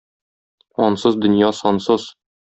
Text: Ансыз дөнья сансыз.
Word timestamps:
Ансыз 0.85 1.15
дөнья 1.21 1.51
сансыз. 1.61 2.03